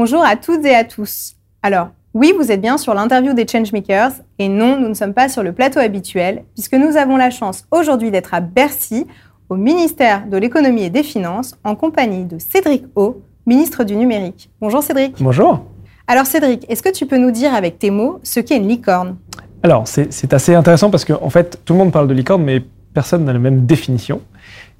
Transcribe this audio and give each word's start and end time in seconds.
Bonjour 0.00 0.24
à 0.24 0.36
toutes 0.36 0.64
et 0.64 0.76
à 0.76 0.84
tous. 0.84 1.34
Alors, 1.60 1.88
oui, 2.14 2.32
vous 2.38 2.52
êtes 2.52 2.60
bien 2.60 2.78
sur 2.78 2.94
l'interview 2.94 3.32
des 3.32 3.48
Changemakers 3.48 4.12
et 4.38 4.48
non, 4.48 4.78
nous 4.78 4.88
ne 4.88 4.94
sommes 4.94 5.12
pas 5.12 5.28
sur 5.28 5.42
le 5.42 5.50
plateau 5.50 5.80
habituel 5.80 6.44
puisque 6.54 6.74
nous 6.74 6.96
avons 6.96 7.16
la 7.16 7.30
chance 7.30 7.66
aujourd'hui 7.72 8.12
d'être 8.12 8.32
à 8.32 8.38
Bercy, 8.40 9.08
au 9.48 9.56
ministère 9.56 10.28
de 10.28 10.36
l'économie 10.36 10.84
et 10.84 10.90
des 10.90 11.02
finances, 11.02 11.58
en 11.64 11.74
compagnie 11.74 12.26
de 12.26 12.38
Cédric 12.38 12.84
O, 12.94 13.22
ministre 13.44 13.82
du 13.82 13.96
numérique. 13.96 14.50
Bonjour 14.60 14.84
Cédric. 14.84 15.16
Bonjour. 15.18 15.64
Alors 16.06 16.26
Cédric, 16.26 16.64
est-ce 16.68 16.84
que 16.84 16.92
tu 16.92 17.04
peux 17.04 17.18
nous 17.18 17.32
dire 17.32 17.52
avec 17.52 17.80
tes 17.80 17.90
mots 17.90 18.20
ce 18.22 18.38
qu'est 18.38 18.58
une 18.58 18.68
licorne? 18.68 19.16
Alors, 19.64 19.88
c'est 19.88 20.32
assez 20.32 20.54
intéressant 20.54 20.90
parce 20.90 21.04
qu'en 21.04 21.18
en 21.20 21.30
fait, 21.30 21.58
tout 21.64 21.72
le 21.72 21.80
monde 21.80 21.90
parle 21.90 22.06
de 22.06 22.14
licorne, 22.14 22.44
mais 22.44 22.62
personne 22.94 23.24
n'a 23.24 23.32
la 23.32 23.40
même 23.40 23.66
définition. 23.66 24.20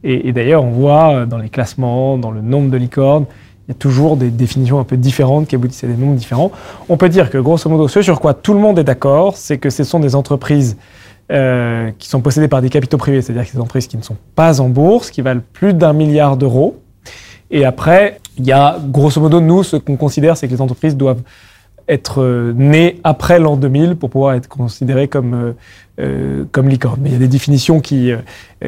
Et, 0.04 0.30
d'ailleurs, 0.32 0.62
on 0.62 0.70
voit 0.70 1.12
euh, 1.12 1.26
dans 1.26 1.38
les 1.38 1.48
classements, 1.48 2.18
dans 2.18 2.30
le 2.30 2.40
nombre 2.40 2.70
de 2.70 2.76
licornes, 2.76 3.26
il 3.68 3.72
y 3.72 3.74
a 3.74 3.78
toujours 3.78 4.16
des 4.16 4.30
définitions 4.30 4.80
un 4.80 4.84
peu 4.84 4.96
différentes 4.96 5.46
qui 5.46 5.54
aboutissent 5.54 5.84
à 5.84 5.86
des 5.86 5.96
nombres 5.96 6.16
différents. 6.16 6.50
On 6.88 6.96
peut 6.96 7.10
dire 7.10 7.28
que, 7.28 7.38
grosso 7.38 7.68
modo, 7.68 7.86
ce 7.86 8.00
sur 8.00 8.18
quoi 8.20 8.32
tout 8.34 8.54
le 8.54 8.60
monde 8.60 8.78
est 8.78 8.84
d'accord, 8.84 9.36
c'est 9.36 9.58
que 9.58 9.68
ce 9.68 9.84
sont 9.84 10.00
des 10.00 10.14
entreprises 10.14 10.76
euh, 11.30 11.90
qui 11.98 12.08
sont 12.08 12.20
possédées 12.20 12.48
par 12.48 12.62
des 12.62 12.70
capitaux 12.70 12.96
privés, 12.96 13.20
c'est-à-dire 13.20 13.46
que 13.46 13.52
des 13.52 13.60
entreprises 13.60 13.86
qui 13.86 13.98
ne 13.98 14.02
sont 14.02 14.16
pas 14.34 14.60
en 14.60 14.70
bourse, 14.70 15.10
qui 15.10 15.20
valent 15.20 15.42
plus 15.52 15.74
d'un 15.74 15.92
milliard 15.92 16.36
d'euros. 16.36 16.80
Et 17.50 17.66
après, 17.66 18.20
il 18.38 18.46
y 18.46 18.52
a, 18.52 18.78
grosso 18.82 19.20
modo, 19.20 19.40
nous, 19.40 19.62
ce 19.62 19.76
qu'on 19.76 19.96
considère, 19.96 20.36
c'est 20.36 20.48
que 20.48 20.54
les 20.54 20.60
entreprises 20.62 20.96
doivent 20.96 21.22
être 21.88 22.22
euh, 22.22 22.52
nées 22.54 23.00
après 23.04 23.38
l'an 23.38 23.56
2000 23.56 23.96
pour 23.96 24.10
pouvoir 24.10 24.34
être 24.34 24.48
considérées 24.48 25.08
comme 25.08 25.54
euh, 26.00 26.44
comme 26.52 26.68
licorne. 26.68 27.00
Mais 27.02 27.08
il 27.08 27.12
y 27.14 27.16
a 27.16 27.18
des 27.18 27.26
définitions 27.26 27.80
qui, 27.80 28.12
euh, 28.12 28.18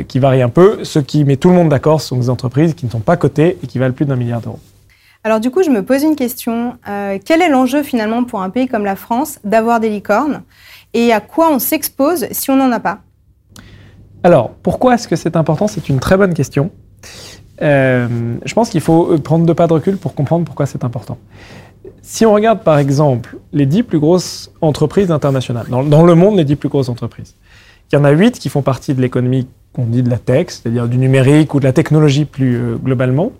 qui 0.08 0.18
varient 0.18 0.42
un 0.42 0.48
peu. 0.48 0.82
Ce 0.82 0.98
qui 0.98 1.24
met 1.24 1.36
tout 1.36 1.48
le 1.48 1.54
monde 1.54 1.68
d'accord, 1.68 2.00
ce 2.00 2.08
sont 2.08 2.16
des 2.16 2.28
entreprises 2.28 2.74
qui 2.74 2.86
ne 2.86 2.90
sont 2.90 2.98
pas 2.98 3.16
cotées 3.16 3.56
et 3.62 3.68
qui 3.68 3.78
valent 3.78 3.94
plus 3.94 4.04
d'un 4.04 4.16
milliard 4.16 4.40
d'euros. 4.40 4.58
Alors 5.22 5.40
du 5.40 5.50
coup, 5.50 5.62
je 5.62 5.70
me 5.70 5.82
pose 5.84 6.02
une 6.02 6.16
question. 6.16 6.78
Euh, 6.88 7.18
quel 7.24 7.42
est 7.42 7.48
l'enjeu 7.48 7.82
finalement 7.82 8.24
pour 8.24 8.42
un 8.42 8.50
pays 8.50 8.68
comme 8.68 8.84
la 8.84 8.96
France 8.96 9.38
d'avoir 9.44 9.80
des 9.80 9.90
licornes? 9.90 10.42
Et 10.94 11.12
à 11.12 11.20
quoi 11.20 11.52
on 11.52 11.58
s'expose 11.58 12.26
si 12.30 12.50
on 12.50 12.56
n'en 12.56 12.72
a 12.72 12.80
pas? 12.80 13.00
Alors, 14.22 14.50
pourquoi 14.62 14.94
est-ce 14.94 15.08
que 15.08 15.16
c'est 15.16 15.36
important? 15.36 15.66
C'est 15.68 15.88
une 15.88 16.00
très 16.00 16.16
bonne 16.16 16.34
question. 16.34 16.70
je 17.60 18.54
pense 18.54 18.70
qu'il 18.70 18.80
faut 18.80 19.18
prendre 19.18 19.44
deux 19.46 19.54
pas 19.54 19.66
de 19.66 19.74
recul 19.74 19.98
pour 19.98 20.14
comprendre 20.14 20.44
pourquoi 20.44 20.66
c'est 20.66 20.84
important. 20.84 21.18
Si 22.02 22.24
on 22.26 22.32
regarde 22.32 22.62
par 22.64 22.78
exemple 22.78 23.36
les 23.52 23.66
dix 23.66 23.82
plus 23.82 23.98
grosses 23.98 24.50
entreprises 24.62 25.10
internationales, 25.10 25.66
dans, 25.68 26.04
le 26.04 26.14
monde, 26.14 26.36
les 26.36 26.44
dix 26.44 26.56
plus 26.56 26.68
grosses 26.68 26.88
entreprises, 26.88 27.36
il 27.92 27.96
y 27.96 27.98
en 27.98 28.04
a 28.04 28.10
huit 28.10 28.38
qui 28.38 28.48
font 28.48 28.62
partie 28.62 28.94
de 28.94 29.00
l'économie 29.00 29.46
qu'on 29.72 29.86
dit 29.86 30.02
de 30.02 30.10
la 30.10 30.18
tech, 30.18 30.46
c'est-à-dire 30.48 30.88
du 30.88 30.98
numérique 30.98 31.54
ou 31.54 31.60
de 31.60 31.64
la 31.64 31.72
technologie 31.72 32.24
plus 32.24 32.56
euh, 32.56 32.76
globalement. 32.76 33.32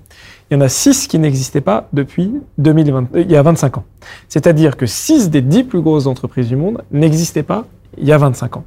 Il 0.51 0.55
y 0.55 0.57
en 0.57 0.61
a 0.61 0.69
six 0.69 1.07
qui 1.07 1.19
n'existaient 1.19 1.61
pas 1.61 1.89
depuis 1.93 2.33
2020, 2.59 3.09
euh, 3.15 3.21
il 3.21 3.31
y 3.31 3.37
a 3.37 3.43
25 3.43 3.79
ans. 3.79 3.85
C'est-à-dire 4.29 4.77
que 4.77 4.87
six 4.87 5.31
des 5.31 5.43
dix 5.43 5.65
plus 5.65 5.81
grosses 5.81 6.07
entreprises 6.07 6.49
du 6.49 6.57
monde 6.57 6.83
n'existaient 6.91 7.43
pas 7.43 7.67
il 7.99 8.07
y 8.07 8.13
a 8.13 8.19
25 8.19 8.57
ans. 8.59 8.65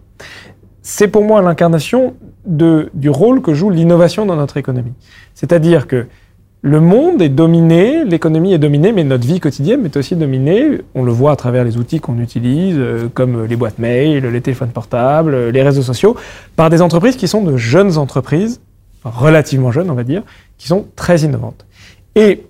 C'est 0.82 1.08
pour 1.08 1.24
moi 1.24 1.42
l'incarnation 1.42 2.14
du 2.46 3.10
rôle 3.10 3.42
que 3.42 3.54
joue 3.54 3.70
l'innovation 3.70 4.26
dans 4.26 4.36
notre 4.36 4.58
économie. 4.58 4.92
C'est-à-dire 5.34 5.88
que 5.88 6.08
le 6.66 6.80
monde 6.80 7.22
est 7.22 7.28
dominé, 7.28 8.06
l'économie 8.06 8.54
est 8.54 8.58
dominée, 8.58 8.94
mais 8.94 9.04
notre 9.04 9.28
vie 9.28 9.42
quotidienne 9.42 9.84
est 9.84 9.98
aussi 9.98 10.16
dominée. 10.16 10.80
On 10.96 11.04
le 11.04 11.12
voit 11.12 11.34
à 11.34 11.36
travers 11.36 11.66
les 11.66 11.76
outils 11.76 12.00
qu'on 12.00 12.20
utilise, 12.20 12.78
euh, 12.78 13.10
comme 13.14 13.44
les 13.44 13.58
boîtes 13.58 13.80
mail, 13.80 14.26
les 14.26 14.40
téléphones 14.40 14.70
portables, 14.70 15.50
les 15.50 15.62
réseaux 15.62 15.82
sociaux, 15.82 16.16
par 16.56 16.70
des 16.70 16.82
entreprises 16.82 17.18
qui 17.18 17.28
sont 17.28 17.44
de 17.44 17.58
jeunes 17.58 17.98
entreprises, 17.98 18.62
relativement 19.04 19.74
jeunes, 19.74 19.92
on 19.92 19.94
va 19.94 20.06
dire, 20.06 20.24
qui 20.58 20.70
sont 20.70 20.86
très 20.96 21.20
innovantes. 21.20 21.66
Et 22.16 22.46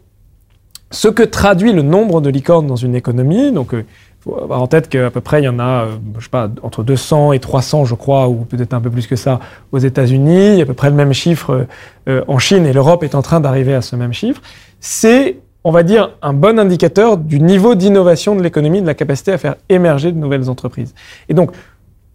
ce 0.91 1.07
que 1.07 1.23
traduit 1.23 1.73
le 1.73 1.81
nombre 1.81 2.21
de 2.21 2.29
licornes 2.29 2.67
dans 2.67 2.75
une 2.75 2.93
économie, 2.93 3.51
donc 3.51 3.73
euh, 3.73 3.83
faut 4.23 4.41
avoir 4.41 4.61
en 4.61 4.67
tête 4.67 4.87
qu'à 4.87 5.11
peu 5.11 5.21
près, 5.21 5.41
il 5.41 5.45
y 5.45 5.49
en 5.49 5.59
a, 5.59 5.83
euh, 5.83 5.95
je 6.17 6.23
sais 6.23 6.29
pas, 6.29 6.49
entre 6.61 6.83
200 6.83 7.33
et 7.33 7.39
300, 7.39 7.85
je 7.85 7.95
crois, 7.95 8.29
ou 8.29 8.45
peut-être 8.45 8.73
un 8.73 8.79
peu 8.79 8.89
plus 8.89 9.05
que 9.05 9.15
ça, 9.15 9.39
aux 9.71 9.79
États-Unis. 9.79 10.61
À 10.61 10.65
peu 10.65 10.73
près 10.73 10.89
le 10.89 10.95
même 10.95 11.13
chiffre 11.13 11.67
euh, 12.07 12.23
en 12.27 12.39
Chine, 12.39 12.65
et 12.65 12.73
l'Europe 12.73 13.03
est 13.03 13.15
en 13.15 13.21
train 13.21 13.41
d'arriver 13.41 13.73
à 13.73 13.81
ce 13.81 13.95
même 13.95 14.13
chiffre. 14.13 14.41
C'est, 14.79 15.37
on 15.65 15.71
va 15.71 15.83
dire, 15.83 16.11
un 16.21 16.31
bon 16.31 16.57
indicateur 16.57 17.17
du 17.17 17.39
niveau 17.41 17.75
d'innovation 17.75 18.35
de 18.35 18.41
l'économie, 18.41 18.81
de 18.81 18.87
la 18.87 18.93
capacité 18.93 19.33
à 19.33 19.37
faire 19.37 19.55
émerger 19.67 20.13
de 20.13 20.17
nouvelles 20.17 20.49
entreprises. 20.49 20.93
Et 21.27 21.33
donc, 21.33 21.51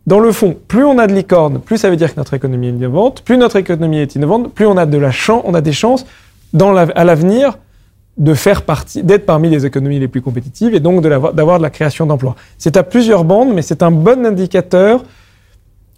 dans 0.07 0.21
le 0.21 0.33
fond, 0.33 0.57
plus 0.67 0.85
on 0.85 0.99
a 0.99 1.07
de 1.07 1.13
licornes, 1.13 1.59
plus 1.59 1.77
ça 1.77 1.91
veut 1.91 1.97
dire 1.97 2.15
que 2.15 2.19
notre 2.19 2.33
économie 2.33 2.69
est 2.69 2.71
innovante. 2.71 3.23
Plus 3.23 3.37
notre 3.37 3.57
économie 3.57 3.99
est 3.99 4.15
innovante, 4.15 4.55
plus 4.55 4.65
on 4.67 4.79
a 4.79 4.87
de 4.87 4.97
la 4.97 5.11
chance, 5.11 5.43
on 5.45 5.53
a 5.53 5.61
des 5.61 5.73
chances 5.73 6.07
dans 6.55 6.75
à 6.75 7.05
l'avenir 7.05 7.59
de 8.19 8.35
faire 8.35 8.63
partie, 8.63 9.03
d'être 9.05 9.27
parmi 9.27 9.49
les 9.49 9.65
économies 9.65 10.01
les 10.01 10.09
plus 10.09 10.21
compétitives 10.21 10.75
et 10.75 10.81
donc 10.81 11.03
d'avoir 11.03 11.59
de 11.59 11.63
la 11.63 11.71
création 11.71 12.05
d'emplois. 12.05 12.35
C'est 12.59 12.77
à 12.77 12.83
plusieurs 12.83 13.25
bandes, 13.25 13.55
mais 13.55 13.63
c'est 13.63 13.83
un 13.83 13.93
bon 13.93 14.27
indicateur 14.27 15.05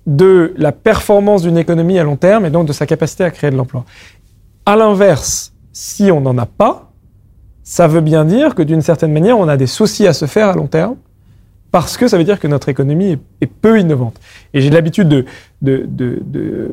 de 0.06 0.52
la 0.56 0.72
performance 0.72 1.42
d'une 1.42 1.56
économie 1.56 1.98
à 1.98 2.04
long 2.04 2.16
terme 2.16 2.44
et 2.44 2.50
donc 2.50 2.66
de 2.66 2.72
sa 2.72 2.86
capacité 2.86 3.24
à 3.24 3.30
créer 3.30 3.50
de 3.50 3.56
l'emploi. 3.56 3.84
À 4.66 4.76
l'inverse, 4.76 5.52
si 5.72 6.10
on 6.10 6.20
n'en 6.20 6.36
a 6.36 6.46
pas, 6.46 6.90
ça 7.62 7.86
veut 7.86 8.00
bien 8.00 8.24
dire 8.24 8.54
que 8.54 8.62
d'une 8.62 8.82
certaine 8.82 9.12
manière, 9.12 9.38
on 9.38 9.48
a 9.48 9.56
des 9.56 9.66
soucis 9.66 10.06
à 10.06 10.12
se 10.12 10.26
faire 10.26 10.48
à 10.48 10.54
long 10.54 10.66
terme 10.66 10.96
parce 11.70 11.96
que 11.96 12.08
ça 12.08 12.18
veut 12.18 12.24
dire 12.24 12.40
que 12.40 12.48
notre 12.48 12.68
économie 12.68 13.16
est, 13.40 13.46
peu 13.46 13.78
innovante. 13.78 14.16
Et 14.52 14.60
j'ai 14.60 14.70
l'habitude 14.70 15.08
de, 15.08 15.24
de, 15.62 15.86
de, 15.88 16.72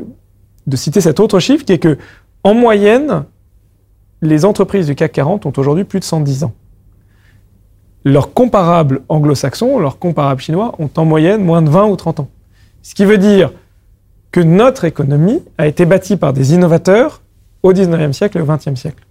de, 0.66 0.76
citer 0.76 1.02
cet 1.02 1.20
autre 1.20 1.40
chiffre 1.40 1.64
qui 1.64 1.74
est 1.74 1.78
que, 1.78 1.98
en 2.44 2.54
moyenne, 2.54 3.26
les 4.22 4.46
entreprises 4.46 4.88
du 4.88 4.96
CAC 4.96 5.12
40 5.12 5.46
ont 5.46 5.54
aujourd'hui 5.58 5.84
plus 5.84 6.00
de 6.00 6.06
110 6.06 6.44
ans. 6.44 6.54
Leurs 8.04 8.34
comparables 8.34 9.02
anglo-saxons, 9.10 9.80
leurs 9.80 10.00
comparables 10.00 10.42
chinois 10.42 10.76
ont 10.80 10.90
en 10.96 11.06
moyenne 11.06 11.44
moins 11.44 11.62
de 11.62 11.70
20 11.70 11.86
ou 11.88 11.96
30 11.96 12.22
ans. 12.22 12.30
Ce 12.82 12.96
qui 12.96 13.06
veut 13.06 13.18
dire 13.18 13.52
que 14.32 14.40
notre 14.40 14.86
économie 14.86 15.44
a 15.58 15.68
été 15.68 15.86
bâtie 15.86 16.16
par 16.16 16.34
des 16.34 16.54
innovateurs 16.54 17.22
au 17.64 17.74
19e 17.74 18.14
siècle 18.14 18.38
et 18.38 18.42
au 18.42 18.46
20e 18.46 18.76
siècle. 18.76 19.04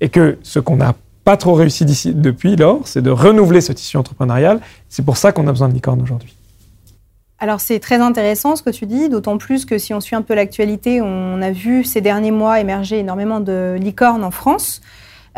Et 0.00 0.08
que 0.08 0.38
ce 0.42 0.58
qu'on 0.58 0.76
n'a 0.76 0.94
pas 1.24 1.36
trop 1.36 1.54
réussi 1.54 1.84
depuis 2.14 2.56
lors, 2.56 2.80
c'est 2.86 3.02
de 3.02 3.10
renouveler 3.10 3.60
ce 3.60 3.72
tissu 3.72 3.96
entrepreneurial. 3.96 4.60
C'est 4.88 5.04
pour 5.04 5.16
ça 5.16 5.32
qu'on 5.32 5.46
a 5.46 5.52
besoin 5.52 5.68
de 5.68 5.74
licorne 5.74 6.02
aujourd'hui. 6.02 6.34
Alors 7.42 7.58
c'est 7.58 7.80
très 7.80 8.00
intéressant 8.00 8.54
ce 8.54 8.62
que 8.62 8.68
tu 8.68 8.84
dis, 8.84 9.08
d'autant 9.08 9.38
plus 9.38 9.64
que 9.64 9.78
si 9.78 9.94
on 9.94 10.00
suit 10.00 10.14
un 10.14 10.20
peu 10.20 10.34
l'actualité, 10.34 11.00
on 11.00 11.40
a 11.40 11.50
vu 11.50 11.84
ces 11.84 12.02
derniers 12.02 12.30
mois 12.30 12.60
émerger 12.60 12.98
énormément 12.98 13.40
de 13.40 13.76
licornes 13.80 14.24
en 14.24 14.30
France. 14.30 14.82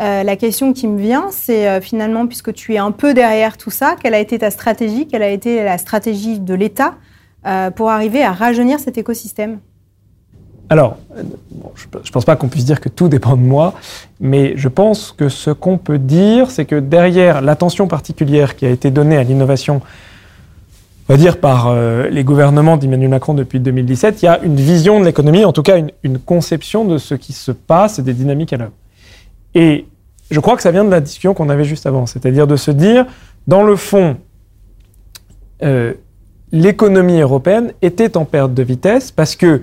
Euh, 0.01 0.23
la 0.23 0.35
question 0.35 0.73
qui 0.73 0.87
me 0.87 0.99
vient, 0.99 1.27
c'est 1.31 1.65
euh, 1.67 1.79
finalement, 1.79 2.27
puisque 2.27 2.51
tu 2.51 2.73
es 2.73 2.77
un 2.77 2.91
peu 2.91 3.13
derrière 3.13 3.57
tout 3.57 3.71
ça, 3.71 3.95
quelle 4.01 4.15
a 4.15 4.19
été 4.19 4.37
ta 4.37 4.51
stratégie, 4.51 5.07
quelle 5.07 5.23
a 5.23 5.29
été 5.29 5.63
la 5.63 5.77
stratégie 5.77 6.39
de 6.39 6.53
l'État 6.53 6.95
euh, 7.45 7.71
pour 7.71 7.89
arriver 7.89 8.21
à 8.21 8.33
rajeunir 8.33 8.81
cet 8.81 8.97
écosystème? 8.97 9.59
Alors, 10.67 10.97
je 11.75 11.85
ne 11.85 12.11
pense 12.11 12.25
pas 12.25 12.35
qu'on 12.35 12.47
puisse 12.49 12.65
dire 12.65 12.81
que 12.81 12.89
tout 12.89 13.07
dépend 13.07 13.37
de 13.37 13.41
moi, 13.41 13.75
mais 14.19 14.53
je 14.57 14.67
pense 14.67 15.13
que 15.13 15.29
ce 15.29 15.51
qu'on 15.51 15.77
peut 15.77 15.99
dire, 15.99 16.51
c'est 16.51 16.65
que 16.65 16.79
derrière 16.79 17.41
l'attention 17.41 17.87
particulière 17.87 18.55
qui 18.57 18.65
a 18.65 18.69
été 18.69 18.91
donnée 18.91 19.17
à 19.17 19.23
l'innovation 19.23 19.81
on 21.07 21.13
va 21.13 21.17
dire, 21.17 21.39
par 21.39 21.67
euh, 21.67 22.07
les 22.09 22.23
gouvernements 22.23 22.77
d'Emmanuel 22.77 23.09
Macron 23.09 23.33
depuis 23.33 23.59
2017, 23.59 24.21
il 24.21 24.25
y 24.25 24.27
a 24.27 24.41
une 24.41 24.55
vision 24.55 24.99
de 24.99 25.05
l'économie, 25.05 25.43
en 25.43 25.51
tout 25.51 25.63
cas 25.63 25.77
une, 26.03 26.19
conception 26.19 26.85
de 26.85 26.97
ce 26.97 27.13
qui 27.15 27.33
se 27.33 27.51
passe 27.51 27.99
et 27.99 28.03
des 28.03 28.13
dynamiques 28.13 28.53
à 28.53 28.57
l'œuvre. 28.57 28.71
Et 29.53 29.85
je 30.31 30.39
crois 30.39 30.55
que 30.55 30.61
ça 30.61 30.71
vient 30.71 30.85
de 30.85 30.89
la 30.89 31.01
discussion 31.01 31.33
qu'on 31.33 31.49
avait 31.49 31.65
juste 31.65 31.85
avant, 31.85 32.05
c'est-à-dire 32.05 32.47
de 32.47 32.55
se 32.55 32.71
dire, 32.71 33.05
dans 33.47 33.63
le 33.63 33.75
fond, 33.75 34.15
euh, 35.61 35.93
l'économie 36.53 37.19
européenne 37.19 37.73
était 37.81 38.15
en 38.15 38.23
perte 38.23 38.53
de 38.53 38.63
vitesse 38.63 39.11
parce 39.11 39.35
que 39.35 39.61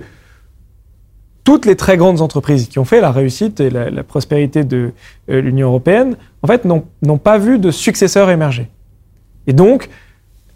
toutes 1.43 1.65
les 1.65 1.75
très 1.75 1.97
grandes 1.97 2.21
entreprises 2.21 2.67
qui 2.67 2.77
ont 2.77 2.85
fait 2.85 3.01
la 3.01 3.11
réussite 3.11 3.59
et 3.59 3.71
la, 3.71 4.03
prospérité 4.03 4.63
de 4.63 4.91
euh, 5.29 5.41
l'Union 5.41 5.69
européenne, 5.69 6.17
en 6.43 6.47
fait, 6.47 6.65
n'ont 6.65 7.17
pas 7.17 7.39
vu 7.39 7.57
de 7.57 7.71
successeurs 7.71 8.29
émerger. 8.29 8.69
Et 9.47 9.53
donc, 9.53 9.89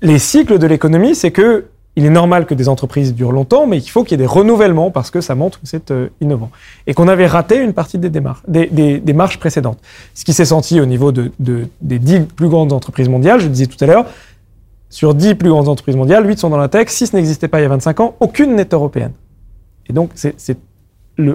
les 0.06 0.20
cycles 0.20 0.60
de 0.60 0.68
l'économie, 0.68 1.16
c'est 1.16 1.32
que 1.32 1.66
il 1.98 2.06
est 2.06 2.10
normal 2.10 2.46
que 2.46 2.54
des 2.54 2.68
entreprises 2.68 3.16
durent 3.16 3.32
longtemps, 3.32 3.68
mais 3.68 3.78
il 3.78 3.88
faut 3.90 4.04
qu'il 4.04 4.12
y 4.12 4.16
ait 4.16 4.26
des 4.26 4.32
renouvellements 4.32 4.92
parce 4.92 5.12
que 5.12 5.22
ça 5.22 5.34
montre 5.34 5.62
que 5.62 5.66
c'est 5.66 5.92
euh, 5.92 6.10
innovant. 6.20 6.52
Et 6.88 6.94
qu'on 6.94 7.08
avait 7.08 7.26
raté 7.26 7.58
une 7.58 7.72
partie 7.72 7.98
des, 7.98 8.10
démarches, 8.10 9.40
précédentes. 9.40 9.80
Ce 10.14 10.26
qui 10.26 10.34
s'est 10.34 10.46
senti 10.46 10.82
au 10.82 10.86
niveau 10.86 11.14
de, 11.14 11.32
des 11.40 12.00
dix 12.00 12.20
plus 12.20 12.50
grandes 12.50 12.74
entreprises 12.74 13.08
mondiales, 13.08 13.40
je 13.40 13.46
le 13.46 13.52
disais 13.52 13.68
tout 13.68 13.82
à 13.82 13.88
l'heure, 13.88 14.06
sur 14.90 15.16
dix 15.16 15.36
plus 15.36 15.50
grandes 15.50 15.70
entreprises 15.70 15.96
mondiales, 15.96 16.28
huit 16.28 16.38
sont 16.38 16.50
dans 16.50 16.58
la 16.58 16.68
tech, 16.68 16.90
six 16.90 17.14
n'existaient 17.14 17.48
pas 17.48 17.60
il 17.60 17.64
y 17.64 17.66
a 17.66 17.70
25 17.70 18.00
ans, 18.02 18.16
aucune 18.20 18.56
n'est 18.56 18.74
européenne. 18.74 19.14
Et 19.88 19.94
donc, 19.94 20.12
c'est 20.16 20.58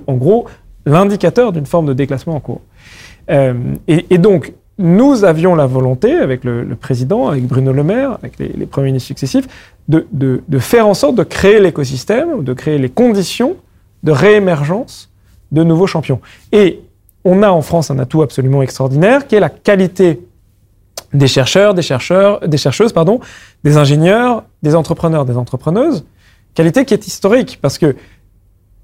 en 0.07 0.15
gros 0.15 0.47
l'indicateur 0.85 1.53
d'une 1.53 1.67
forme 1.67 1.87
de 1.87 1.95
déclassement 1.95 2.37
en 2.37 2.41
cours. 2.41 2.61
Euh, 3.31 3.55
et, 3.87 4.19
donc, 4.19 4.53
nous 4.81 5.25
avions 5.25 5.55
la 5.55 5.67
volonté, 5.67 6.15
avec 6.15 6.43
le, 6.43 6.75
président, 6.75 7.29
avec 7.29 7.47
Bruno 7.47 7.73
Le 7.73 7.85
Maire, 7.85 8.13
avec 8.13 8.39
les, 8.39 8.67
premiers 8.67 8.87
ministres 8.87 9.09
successifs, 9.09 9.47
de, 9.89 10.59
faire 10.59 10.89
en 10.89 10.95
sorte 10.95 11.17
de 11.17 11.23
créer 11.23 11.61
l'écosystème, 11.61 12.43
de 12.43 12.53
créer 12.55 12.79
les 12.79 12.89
conditions 12.89 13.57
de 14.03 14.11
réémergence 14.11 15.11
de 15.53 15.63
nouveaux 15.63 15.87
champions. 15.87 16.21
Et 16.53 16.81
on 17.25 17.43
a 17.43 17.51
en 17.51 17.61
France 17.61 17.91
un 17.91 17.99
atout 17.99 18.23
absolument 18.23 18.63
extraordinaire, 18.63 19.27
qui 19.27 19.35
est 19.35 19.41
la 19.41 19.51
qualité 19.51 20.21
des 21.13 21.29
chercheurs, 21.29 21.75
des 21.75 21.83
chercheurs, 21.83 22.41
des 22.49 22.57
chercheuses, 22.57 22.95
pardon, 22.95 23.21
des 23.63 23.77
ingénieurs, 23.77 24.45
des 24.63 24.75
entrepreneurs, 24.75 25.27
des 25.27 25.37
entrepreneuses. 25.37 26.07
Qualité 26.55 26.87
qui 26.87 26.95
est 26.95 27.07
historique 27.07 27.59
parce 27.61 27.77
que 27.77 27.97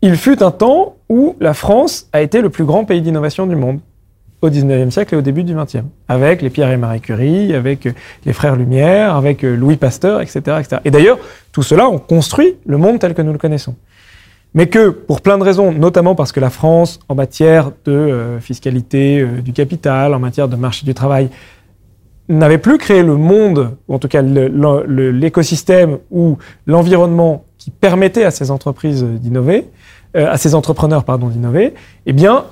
il 0.03 0.17
fut 0.17 0.43
un 0.43 0.51
temps 0.51 0.97
où 1.09 1.37
la 1.41 1.55
France 1.55 2.09
a 2.13 2.21
été 2.21 2.43
le 2.43 2.51
plus 2.51 2.65
grand 2.65 2.85
pays 2.85 3.01
d'innovation 3.01 3.47
du 3.47 3.57
monde 3.57 3.81
au 4.43 4.51
19e 4.51 4.91
siècle 4.91 5.15
et 5.15 5.17
au 5.17 5.23
début 5.23 5.45
du 5.45 5.55
20e, 5.55 5.85
avec 6.09 6.43
les 6.43 6.51
Pierre 6.51 6.71
et 6.71 6.77
Marie 6.77 7.01
Curie, 7.01 7.55
avec 7.55 7.89
les 8.25 8.33
frères 8.33 8.57
Lumière, 8.57 9.17
avec 9.17 9.43
Louis 9.43 9.77
Pasteur, 9.77 10.21
etc. 10.21 10.43
Et 10.85 10.91
d'ailleurs, 10.91 11.19
tout 11.53 11.63
cela 11.63 11.89
ont 11.89 11.99
construit 11.99 12.57
le 12.67 12.77
monde 12.77 12.99
tel 12.99 13.15
que 13.15 13.23
nous 13.23 13.33
le 13.33 13.39
connaissons. 13.39 13.75
Mais 14.57 14.69
que, 14.69 14.89
pour 14.89 15.21
plein 15.21 15.37
de 15.37 15.43
raisons, 15.43 15.71
notamment 15.71 16.15
parce 16.15 16.33
que 16.33 16.41
la 16.41 16.49
France, 16.49 16.99
en 17.11 17.15
matière 17.15 17.73
de 17.85 17.93
euh, 17.93 18.41
fiscalité 18.41 19.21
euh, 19.21 19.43
du 19.43 19.53
capital, 19.53 20.15
en 20.15 20.19
matière 20.19 20.49
de 20.49 20.57
marché 20.57 20.87
du 20.87 20.95
travail, 20.95 21.29
n'avait 22.31 22.59
plus 22.59 22.79
créé 22.79 23.03
le 23.03 23.17
monde, 23.17 23.77
ou 23.87 23.95
en 23.95 23.99
tout 23.99 24.09
cas 24.09 24.23
l'écosystème 24.23 25.99
ou 26.11 26.39
l'environnement 26.67 27.45
qui 27.59 27.71
permettait 27.71 28.25
à 28.25 28.31
ces 28.31 28.51
entreprises 28.51 29.05
d'innover, 29.05 29.69
euh, 30.17 30.33
à 30.33 30.39
ces 30.39 30.55
entrepreneurs 30.55 31.05
pardon 31.05 31.29
d'innover, 31.29 31.75
eh 32.07 32.13
bien 32.15 32.47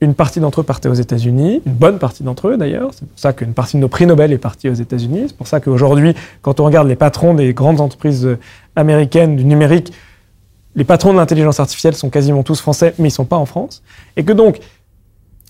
une 0.00 0.14
partie 0.14 0.40
d'entre 0.40 0.60
eux 0.60 0.64
partait 0.64 0.88
aux 0.88 0.94
États-Unis, 0.94 1.62
une 1.64 1.72
bonne 1.72 1.98
partie 1.98 2.22
d'entre 2.22 2.48
eux 2.48 2.56
d'ailleurs. 2.56 2.90
C'est 2.92 3.08
pour 3.08 3.18
ça 3.18 3.32
qu'une 3.32 3.54
partie 3.54 3.76
de 3.76 3.80
nos 3.80 3.88
prix 3.88 4.06
Nobel 4.06 4.32
est 4.32 4.38
partie 4.38 4.68
aux 4.68 4.74
États-Unis. 4.74 5.24
C'est 5.28 5.36
pour 5.36 5.46
ça 5.46 5.60
qu'aujourd'hui, 5.60 6.14
quand 6.42 6.60
on 6.60 6.64
regarde 6.64 6.88
les 6.88 6.96
patrons 6.96 7.34
des 7.34 7.54
grandes 7.54 7.80
entreprises 7.80 8.26
euh, 8.26 8.38
américaines 8.76 9.36
du 9.36 9.44
numérique, 9.44 9.92
les 10.76 10.84
patrons 10.84 11.12
de 11.12 11.18
l'intelligence 11.18 11.60
artificielle 11.60 11.94
sont 11.94 12.10
quasiment 12.10 12.42
tous 12.42 12.60
français, 12.60 12.94
mais 12.98 13.08
ils 13.08 13.12
ne 13.12 13.14
sont 13.14 13.24
pas 13.24 13.36
en 13.36 13.46
France. 13.46 13.82
Et 14.16 14.24
que 14.24 14.32
donc, 14.32 14.58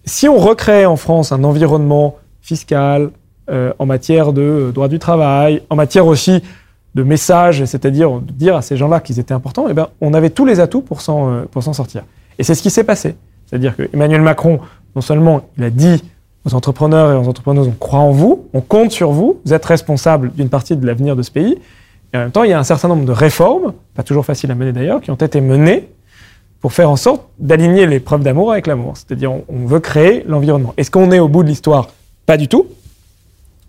si 0.04 0.28
on 0.28 0.38
recrée 0.38 0.84
en 0.84 0.96
France 0.96 1.32
un 1.32 1.42
environnement 1.44 2.16
fiscal, 2.42 3.10
euh, 3.50 3.72
en 3.78 3.86
matière 3.86 4.32
de 4.32 4.42
euh, 4.42 4.72
droit 4.72 4.88
du 4.88 4.98
travail, 4.98 5.62
en 5.68 5.76
matière 5.76 6.06
aussi 6.06 6.42
de 6.94 7.02
messages, 7.02 7.64
c'est-à-dire 7.64 8.20
de 8.20 8.32
dire 8.32 8.56
à 8.56 8.62
ces 8.62 8.76
gens-là 8.76 9.00
qu'ils 9.00 9.18
étaient 9.18 9.34
importants, 9.34 9.66
eh 9.68 9.74
bien, 9.74 9.88
on 10.00 10.14
avait 10.14 10.30
tous 10.30 10.44
les 10.44 10.60
atouts 10.60 10.82
pour 10.82 11.00
s'en 11.00 11.72
sortir. 11.72 12.04
Et 12.38 12.44
c'est 12.44 12.54
ce 12.54 12.62
qui 12.62 12.70
s'est 12.70 12.84
passé. 12.84 13.16
C'est-à-dire 13.46 13.76
que 13.76 13.88
Emmanuel 13.92 14.22
Macron, 14.22 14.60
non 14.94 15.02
seulement 15.02 15.42
il 15.58 15.64
a 15.64 15.70
dit 15.70 16.02
aux 16.44 16.54
entrepreneurs 16.54 17.12
et 17.12 17.16
aux 17.16 17.28
entrepreneuses, 17.28 17.68
on 17.68 17.72
croit 17.72 18.00
en 18.00 18.10
vous, 18.10 18.46
on 18.52 18.60
compte 18.60 18.90
sur 18.90 19.10
vous, 19.10 19.40
vous 19.44 19.52
êtes 19.52 19.64
responsable 19.64 20.32
d'une 20.32 20.48
partie 20.48 20.76
de 20.76 20.86
l'avenir 20.86 21.16
de 21.16 21.22
ce 21.22 21.30
pays, 21.30 21.58
et 22.12 22.16
en 22.16 22.20
même 22.20 22.30
temps, 22.30 22.44
il 22.44 22.50
y 22.50 22.52
a 22.52 22.58
un 22.58 22.64
certain 22.64 22.88
nombre 22.88 23.04
de 23.04 23.12
réformes, 23.12 23.72
pas 23.94 24.02
toujours 24.02 24.24
faciles 24.24 24.50
à 24.50 24.54
mener 24.54 24.72
d'ailleurs, 24.72 25.00
qui 25.00 25.10
ont 25.10 25.16
été 25.16 25.40
menées 25.40 25.88
pour 26.60 26.72
faire 26.72 26.88
en 26.88 26.96
sorte 26.96 27.22
d'aligner 27.38 27.86
les 27.86 27.98
preuves 27.98 28.22
d'amour 28.22 28.52
avec 28.52 28.66
l'amour. 28.66 28.96
C'est-à-dire, 28.96 29.32
on, 29.32 29.66
veut 29.66 29.80
créer 29.80 30.24
l'environnement. 30.26 30.74
Est-ce 30.76 30.90
qu'on 30.90 31.10
est 31.10 31.18
au 31.18 31.28
bout 31.28 31.42
de 31.42 31.48
l'histoire? 31.48 31.88
Pas 32.24 32.36
du 32.36 32.48
tout 32.48 32.68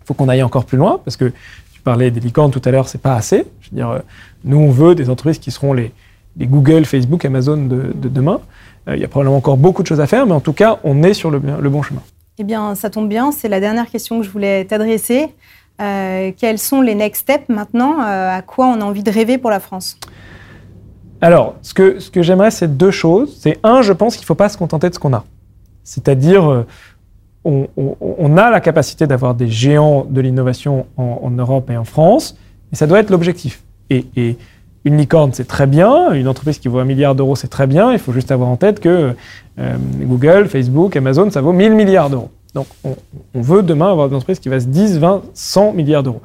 faut 0.06 0.14
qu'on 0.14 0.28
aille 0.28 0.42
encore 0.42 0.64
plus 0.64 0.78
loin, 0.78 1.00
parce 1.04 1.16
que 1.16 1.32
tu 1.72 1.80
parlais 1.82 2.10
des 2.10 2.20
licornes 2.20 2.52
tout 2.52 2.62
à 2.64 2.70
l'heure, 2.70 2.88
c'est 2.88 3.00
pas 3.00 3.16
assez. 3.16 3.44
Je 3.60 3.70
veux 3.70 3.76
dire, 3.76 3.90
euh, 3.90 3.98
nous, 4.44 4.56
on 4.56 4.70
veut 4.70 4.94
des 4.94 5.10
entreprises 5.10 5.38
qui 5.38 5.50
seront 5.50 5.72
les 5.72 5.92
Google, 6.38 6.84
Facebook, 6.84 7.24
Amazon 7.24 7.56
de, 7.56 7.92
demain. 7.94 8.40
Euh, 8.88 8.96
il 8.96 9.00
y 9.00 9.04
a 9.04 9.08
probablement 9.08 9.36
encore 9.36 9.56
beaucoup 9.56 9.82
de 9.82 9.86
choses 9.86 10.00
à 10.00 10.06
faire, 10.06 10.26
mais 10.26 10.32
en 10.32 10.40
tout 10.40 10.52
cas, 10.52 10.78
on 10.84 11.02
est 11.02 11.14
sur 11.14 11.30
le, 11.30 11.40
le 11.60 11.70
bon 11.70 11.82
chemin. 11.82 12.02
Eh 12.38 12.44
bien, 12.44 12.74
ça 12.74 12.90
tombe 12.90 13.08
bien, 13.08 13.32
c'est 13.32 13.48
la 13.48 13.60
dernière 13.60 13.90
question 13.90 14.20
que 14.20 14.26
je 14.26 14.30
voulais 14.30 14.64
t'adresser. 14.64 15.28
Euh, 15.80 16.32
quels 16.36 16.58
sont 16.58 16.80
les 16.80 16.94
next 16.94 17.22
steps 17.22 17.48
maintenant? 17.48 18.00
À 18.00 18.42
quoi 18.42 18.66
on 18.66 18.80
a 18.80 18.84
envie 18.84 19.02
de 19.02 19.10
rêver 19.10 19.38
pour 19.38 19.50
la 19.50 19.60
France? 19.60 19.98
Alors, 21.20 21.56
ce 21.62 21.72
que, 21.72 21.98
ce 21.98 22.10
que 22.10 22.22
j'aimerais, 22.22 22.50
c'est 22.50 22.76
deux 22.76 22.90
choses. 22.90 23.38
C'est 23.40 23.58
un, 23.62 23.82
je 23.82 23.92
pense 23.92 24.16
qu'il 24.16 24.24
ne 24.24 24.26
faut 24.26 24.34
pas 24.34 24.48
se 24.48 24.58
contenter 24.58 24.88
de 24.88 24.94
ce 24.94 24.98
qu'on 24.98 25.14
a. 25.14 25.24
C'est-à-dire, 25.82 26.66
on, 27.46 28.36
a 28.36 28.50
la 28.50 28.60
capacité 28.60 29.06
d'avoir 29.06 29.34
des 29.34 29.48
géants 29.48 30.04
de 30.08 30.20
l'innovation 30.20 30.86
en, 30.96 31.30
Europe 31.30 31.70
et 31.70 31.76
en 31.76 31.84
France, 31.84 32.36
et 32.72 32.76
ça 32.76 32.86
doit 32.86 32.98
être 33.00 33.10
l'objectif. 33.10 33.62
Et, 33.90 34.36
une 34.86 34.96
licorne, 34.96 35.32
c'est 35.32 35.46
très 35.46 35.66
bien, 35.66 36.12
une 36.12 36.28
entreprise 36.28 36.58
qui 36.58 36.68
vaut 36.68 36.78
un 36.78 36.84
milliard 36.84 37.14
d'euros, 37.14 37.36
c'est 37.36 37.48
très 37.48 37.66
bien, 37.66 37.92
il 37.92 37.98
faut 37.98 38.12
juste 38.12 38.30
avoir 38.32 38.48
en 38.48 38.56
tête 38.56 38.80
que 38.80 39.14
euh, 39.58 39.76
Google, 40.00 40.46
Facebook, 40.48 40.96
Amazon, 40.96 41.30
ça 41.30 41.40
vaut 41.40 41.52
1000 41.52 41.74
milliards 41.74 42.08
d'euros. 42.08 42.30
Donc 42.54 42.66
on, 42.84 42.96
veut 43.34 43.62
demain 43.62 43.90
avoir 43.90 44.08
une 44.08 44.14
entreprise 44.14 44.38
qui 44.38 44.48
vasse 44.48 44.66
10, 44.66 44.98
20, 44.98 45.22
100 45.34 45.72
milliards 45.74 46.02
d'euros. 46.02 46.22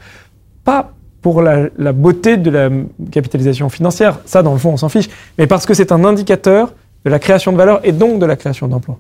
Pas 0.64 0.94
pour 1.22 1.42
la, 1.42 1.70
beauté 1.92 2.38
de 2.38 2.50
la 2.50 2.70
capitalisation 3.12 3.70
financière, 3.70 4.20
ça 4.26 4.42
dans 4.42 4.54
le 4.54 4.60
fond 4.60 4.70
on 4.70 4.78
s'en 4.78 4.90
fiche, 4.90 5.10
mais 5.38 5.46
parce 5.46 5.66
que 5.66 5.74
c'est 5.74 5.92
un 5.92 6.06
indicateur 6.06 6.74
de 7.04 7.10
la 7.10 7.20
création 7.20 7.52
de 7.52 7.58
valeur 7.58 7.82
et 7.84 7.92
donc 7.92 8.20
de 8.20 8.26
la 8.26 8.36
création 8.36 8.68
d'emplois 8.68 9.00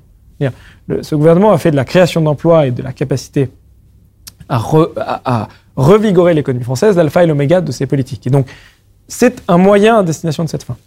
ce 1.01 1.15
gouvernement 1.15 1.51
a 1.51 1.57
fait 1.57 1.71
de 1.71 1.75
la 1.75 1.85
création 1.85 2.21
d'emplois 2.21 2.67
et 2.67 2.71
de 2.71 2.81
la 2.81 2.93
capacité 2.93 3.49
à, 4.49 5.47
revigorer 5.77 6.33
l'économie 6.33 6.65
française 6.65 6.97
l'alpha 6.97 7.23
et 7.23 7.27
l'oméga 7.27 7.61
de 7.61 7.71
ses 7.71 7.85
politiques. 7.85 8.27
Et 8.27 8.29
donc, 8.29 8.45
c'est 9.11 9.43
un 9.49 9.57
moyen 9.57 9.99
à 9.99 10.03
destination 10.03 10.45
de 10.45 10.49
cette 10.49 10.63
fin. 10.63 10.77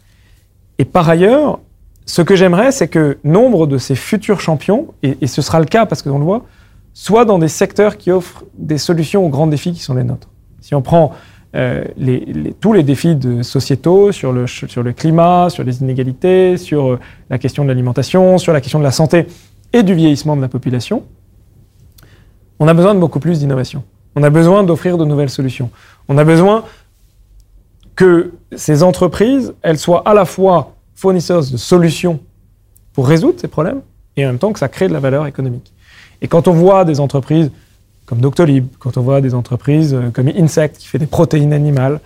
Et 0.79 0.87
par 0.87 1.09
ailleurs, 1.09 1.61
ce 2.07 2.23
que 2.23 2.35
j'aimerais, 2.35 2.73
c'est 2.73 2.89
que 2.89 3.19
nombre 3.23 3.67
de 3.67 3.77
ces 3.77 3.95
futurs 3.95 4.41
champions, 4.41 4.95
et, 5.03 5.27
ce 5.27 5.43
sera 5.43 5.61
le 5.61 5.67
cas 5.67 5.85
parce 5.85 6.01
que 6.01 6.09
on 6.09 6.19
le 6.19 6.25
voit, 6.25 6.47
soient 6.95 7.27
dans 7.27 7.39
des 7.39 7.49
secteurs 7.49 7.99
qui 7.99 8.11
offrent 8.11 8.45
des 8.57 8.79
solutions 8.79 9.25
aux 9.27 9.29
grands 9.29 9.47
défis 9.47 9.73
qui 9.73 9.81
sont 9.81 9.95
les 9.95 10.05
nôtres. 10.05 10.29
Si 10.63 10.75
on 10.75 10.81
prend 10.81 11.13
euh, 11.55 11.85
tous 12.61 12.73
les 12.73 12.83
défis 12.83 13.15
de 13.15 13.43
sociétaux 13.43 14.11
sur 14.11 14.33
le, 14.33 14.47
sur 14.47 14.83
le 14.83 14.93
climat, 14.95 15.51
sur 15.51 15.63
les 15.63 15.83
inégalités, 15.83 16.57
sur 16.57 16.93
euh, 16.93 17.01
la 17.29 17.39
question 17.39 17.63
de 17.63 17.69
l'alimentation, 17.69 18.39
sur 18.39 18.55
la 18.55 18.63
question 18.63 18.79
de 18.79 18.85
la 18.85 18.91
santé 18.91 19.27
et 19.75 19.83
du 19.83 19.95
vieillissement 19.95 20.35
de 20.35 20.41
la 20.41 20.49
population, 20.49 21.03
on 22.59 22.69
a 22.69 22.75
besoin 22.75 22.95
de 22.95 23.01
beaucoup 23.01 23.21
plus 23.21 23.41
d'innovation. 23.41 23.85
On 24.17 24.23
a 24.23 24.31
besoin 24.31 24.63
d'offrir 24.63 24.97
de 24.97 25.05
nouvelles 25.05 25.31
solutions. 25.31 25.71
On 26.09 26.17
a 26.17 26.25
besoin 26.25 26.65
que 27.97 28.33
ces 28.57 28.83
entreprises, 28.83 29.55
elles 29.63 29.79
soient 29.79 30.03
à 30.09 30.15
la 30.15 30.25
fois 30.25 30.75
fournisseuses 30.95 31.53
de 31.53 31.57
solutions 31.57 32.21
pour 32.93 33.07
résoudre 33.07 33.41
ces 33.41 33.49
problèmes 33.49 33.83
et 34.17 34.25
en 34.25 34.29
même 34.29 34.39
temps 34.39 34.53
que 34.53 34.59
ça 34.59 34.69
crée 34.69 34.89
de 34.89 34.93
la 34.93 35.01
valeur 35.01 35.27
économique. 35.27 35.73
Et 36.21 36.29
quand 36.29 36.49
on 36.49 36.53
voit 36.53 36.85
des 36.85 37.01
entreprises 37.01 37.51
comme 38.07 38.21
Doctolib, 38.21 38.67
quand 38.79 38.97
on 38.97 39.03
voit 39.03 39.21
des 39.21 39.35
entreprises 39.35 39.95
euh, 39.95 40.11
comme 40.11 40.29
Insect 40.29 40.77
qui 40.79 40.87
fait 40.87 40.99
des 40.99 41.07
protéines 41.07 41.53
animales, 41.53 42.01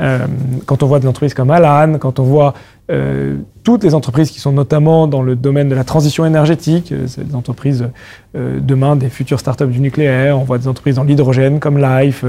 euh, 0.00 0.26
quand 0.66 0.82
on 0.82 0.86
voit 0.86 1.00
des 1.00 1.06
entreprises 1.06 1.34
comme 1.34 1.50
Alan, 1.50 1.98
quand 1.98 2.18
on 2.18 2.24
voit 2.24 2.54
euh, 2.90 3.36
toutes 3.62 3.84
les 3.84 3.94
entreprises 3.94 4.30
qui 4.30 4.40
sont 4.40 4.52
notamment 4.52 5.06
dans 5.06 5.22
le 5.22 5.36
domaine 5.36 5.68
de 5.68 5.74
la 5.74 5.84
transition 5.84 6.26
énergétique, 6.26 6.92
c'est 7.06 7.26
des 7.26 7.34
entreprises 7.34 7.88
demain 8.34 8.96
des 8.96 9.08
futures 9.08 9.40
startups 9.40 9.68
du 9.68 9.80
nucléaire, 9.80 10.38
on 10.38 10.44
voit 10.44 10.58
des 10.58 10.68
entreprises 10.68 10.96
dans 10.96 11.04
l'hydrogène 11.04 11.60
comme 11.60 11.78
Life, 11.78 12.24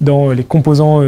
dans 0.00 0.30
les 0.30 0.42
composants 0.42 1.02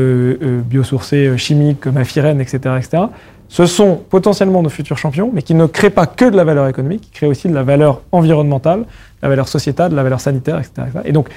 biosourcés 0.68 1.36
chimiques 1.36 1.80
comme 1.80 1.96
Afiren, 1.96 2.40
etc., 2.40 2.76
etc. 2.78 3.04
Ce 3.52 3.66
sont 3.66 4.00
potentiellement 4.08 4.62
nos 4.62 4.70
futurs 4.70 4.96
champions, 4.96 5.30
mais 5.30 5.42
qui 5.42 5.54
ne 5.54 5.66
créent 5.66 5.90
pas 5.90 6.06
que 6.06 6.24
de 6.24 6.34
la 6.34 6.42
valeur 6.42 6.68
économique, 6.68 7.02
qui 7.02 7.10
créent 7.10 7.26
aussi 7.26 7.48
de 7.48 7.54
la 7.54 7.62
valeur 7.62 8.00
environnementale, 8.10 8.86
la 9.22 9.28
valeur 9.28 9.46
sociétale, 9.46 9.90
de 9.90 9.96
la 9.96 10.02
valeur 10.02 10.20
sanitaire, 10.20 10.58
etc. 10.58 10.72
etc. 10.88 11.00
Et 11.04 11.12
donc, 11.12 11.28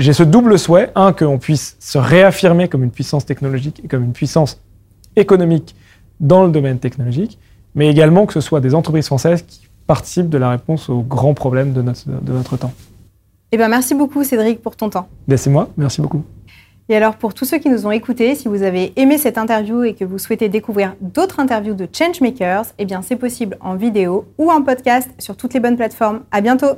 j'ai 0.00 0.12
ce 0.12 0.22
double 0.22 0.58
souhait, 0.58 0.90
un, 0.94 1.12
qu'on 1.12 1.38
puisse 1.38 1.76
se 1.78 1.98
réaffirmer 1.98 2.68
comme 2.68 2.82
une 2.82 2.90
puissance 2.90 3.26
technologique 3.26 3.82
et 3.84 3.88
comme 3.88 4.02
une 4.02 4.12
puissance 4.12 4.60
économique 5.14 5.76
dans 6.20 6.44
le 6.44 6.50
domaine 6.50 6.78
technologique, 6.78 7.38
mais 7.74 7.88
également 7.88 8.26
que 8.26 8.32
ce 8.32 8.40
soit 8.40 8.60
des 8.60 8.74
entreprises 8.74 9.06
françaises 9.06 9.42
qui 9.42 9.68
participent 9.86 10.28
de 10.28 10.38
la 10.38 10.50
réponse 10.50 10.88
aux 10.88 11.02
grands 11.02 11.34
problèmes 11.34 11.72
de 11.72 11.82
notre, 11.82 12.08
de 12.08 12.32
notre 12.32 12.56
temps. 12.56 12.72
Eh 13.52 13.58
ben, 13.58 13.68
merci 13.68 13.94
beaucoup 13.94 14.24
Cédric 14.24 14.62
pour 14.62 14.76
ton 14.76 14.90
temps. 14.90 15.08
Ben, 15.28 15.36
c'est 15.36 15.50
moi, 15.50 15.68
merci 15.76 16.00
beaucoup. 16.00 16.24
Et 16.88 16.96
alors 16.96 17.16
pour 17.16 17.34
tous 17.34 17.44
ceux 17.44 17.58
qui 17.58 17.68
nous 17.68 17.86
ont 17.86 17.90
écoutés, 17.92 18.34
si 18.34 18.48
vous 18.48 18.62
avez 18.62 18.92
aimé 18.96 19.16
cette 19.18 19.38
interview 19.38 19.84
et 19.84 19.94
que 19.94 20.04
vous 20.04 20.18
souhaitez 20.18 20.48
découvrir 20.48 20.94
d'autres 21.00 21.38
interviews 21.38 21.74
de 21.74 21.86
Changemakers, 21.92 22.66
eh 22.78 22.84
bien 22.84 23.02
c'est 23.02 23.16
possible 23.16 23.58
en 23.60 23.76
vidéo 23.76 24.26
ou 24.38 24.50
en 24.50 24.62
podcast 24.62 25.08
sur 25.18 25.36
toutes 25.36 25.54
les 25.54 25.60
bonnes 25.60 25.76
plateformes. 25.76 26.22
À 26.32 26.40
bientôt. 26.40 26.76